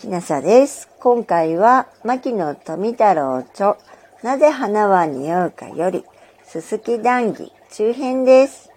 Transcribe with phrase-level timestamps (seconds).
[0.00, 0.88] きなさです。
[0.98, 3.76] 今回は、牧野富太郎著、
[4.22, 6.06] なぜ花は匂うかより、
[6.42, 8.70] すすき談義中編です。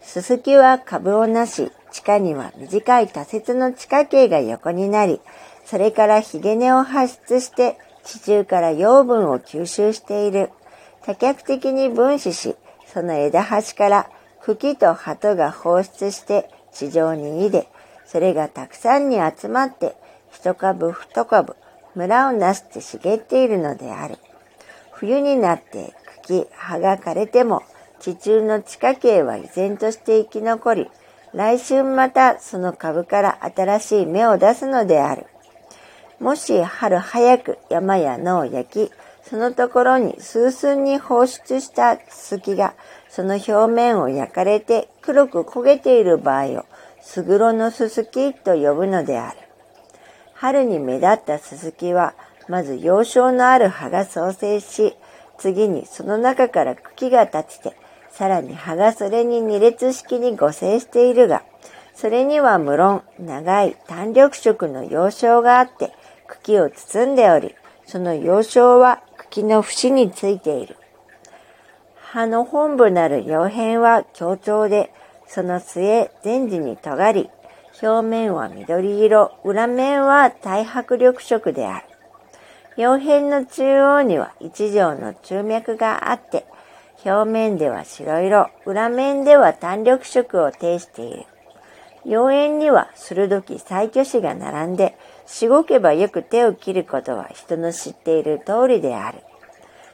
[0.00, 5.20] すすきは株をなし、地下には短い多節の地下茎が横になり、
[5.64, 10.50] それからひげ根を発出して地中から養分を吸収している。
[11.02, 12.54] 多脚的に分子し、
[12.86, 14.08] その枝端から
[14.42, 17.68] 茎と葉が放出して地上に入れ、
[18.04, 19.96] それがたくさんに集まって
[20.30, 21.56] 一株二株
[21.94, 24.16] 村をなして茂っているのである。
[24.92, 27.62] 冬になって茎、葉が枯れても
[28.00, 30.90] 地中の地下茎は依然として生き残り、
[31.32, 35.26] 来春またその株から新しい芽を出すのである。
[36.20, 38.92] もし春早く山や野を焼き、
[39.28, 42.74] そのところに数寸に放出したすきが、
[43.08, 46.64] その表面を焼かれて黒く焦げている場合を、
[47.00, 49.38] すぐろのすすきと呼ぶのである。
[50.38, 52.14] 春に目立ったすすきは、
[52.46, 54.94] まず幼少のある葉が創生し、
[55.38, 57.74] 次にその中から茎が立ちて、
[58.10, 61.42] さらに葉がそれに二列式に互生しているが、
[61.94, 65.94] それには無論長い単緑色の幼少があって、
[66.28, 67.54] 茎を包んでおり、
[67.86, 70.76] その幼少は茎の節についている。
[71.96, 74.92] 葉の本部なる葉片は強調で、
[75.26, 77.30] その末前時に尖り、
[77.82, 81.86] 表面は緑色、裏面は大白緑色である。
[82.78, 86.46] 葉片の中央には一条の中脈があって、
[87.04, 91.26] 表面では白色、裏面では単緑色を呈している。
[92.06, 99.18] 妖艶には鋭き最巨子が並んで、しごけばよく手を切ることは人の知っている通りである。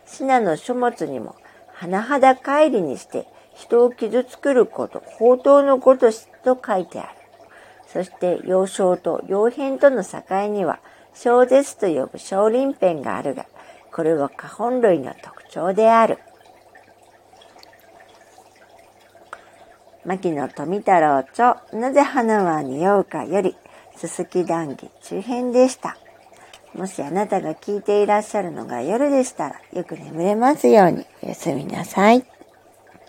[0.06, 1.34] 品の書物にも、
[1.80, 7.21] 甚だ乖離にして人を傷つけること、宝刀のごとしと書いてある。
[7.92, 10.80] そして幼少と幼変との境には、
[11.12, 13.44] 小絶と呼ぶ小輪片があるが、
[13.92, 16.18] これは花本類の特徴である。
[20.06, 23.54] 牧野富太郎著、なぜ花は匂うかより、
[23.96, 25.98] すすき談義中編でした。
[26.74, 32.24] もしあなたが聞いていらっしゃるのが夜でしたら、よく眠れますように、おやすみなさい。